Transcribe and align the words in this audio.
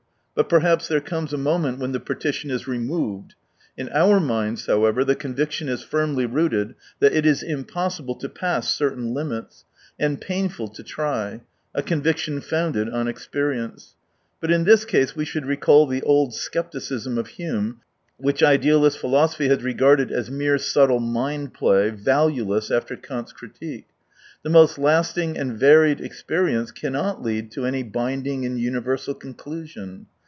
But 0.41 0.47
perhaps 0.49 0.87
there 0.87 1.01
comes 1.01 1.33
a 1.33 1.37
moment 1.37 1.77
when 1.77 1.91
the 1.91 1.99
partition 1.99 2.49
is 2.51 2.65
removed. 2.65 3.35
In 3.77 3.89
our 3.89 4.17
minds, 4.19 4.65
however, 4.65 5.03
the 5.03 5.13
con 5.13 5.35
viction 5.35 5.67
is 5.67 5.83
firmly 5.83 6.25
rooted 6.25 6.73
that 6.99 7.11
it 7.13 7.25
is 7.25 7.43
impossible 7.43 8.15
to 8.15 8.29
pass 8.29 8.73
certain 8.73 9.13
limits, 9.13 9.65
and 9.99 10.21
painful 10.21 10.69
to 10.69 10.83
try: 10.83 11.41
a 11.75 11.83
conviction 11.83 12.39
founded 12.39 12.89
on 12.89 13.09
experience. 13.09 13.93
But 14.39 14.51
in 14.51 14.63
this 14.63 14.85
case 14.85 15.15
we 15.17 15.25
should 15.25 15.45
recall 15.45 15.85
the 15.85 16.01
old 16.03 16.33
scepticism 16.33 17.17
of 17.17 17.27
Hume, 17.27 17.81
which 18.17 18.41
idealist 18.41 18.99
philosophy 18.99 19.49
has 19.49 19.61
regarded 19.63 20.11
as 20.13 20.31
mere 20.31 20.57
subtle 20.57 21.01
mind 21.01 21.53
play, 21.53 21.89
value 21.89 22.45
less 22.45 22.71
after 22.71 22.95
Kant's 22.95 23.33
critique. 23.33 23.89
The 24.43 24.49
most 24.49 24.79
lasting 24.79 25.37
and 25.37 25.59
varied 25.59 25.99
experience 25.99 26.71
cannot 26.71 27.21
lead 27.21 27.51
to 27.51 27.65
any 27.65 27.83
binding 27.83 28.45
and 28.45 28.57
universal 28.57 29.13
conclusion. 29.13 30.07